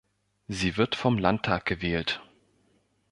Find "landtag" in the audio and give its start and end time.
1.19-1.65